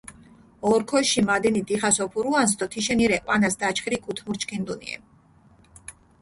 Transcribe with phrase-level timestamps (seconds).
[0.71, 4.97] ორქოში მადენი დიხას ოფურუანს დო თიშენი რე ჸვანას დაჩხირი გუთმურჩქინდუნიე.